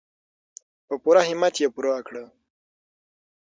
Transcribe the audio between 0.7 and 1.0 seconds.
په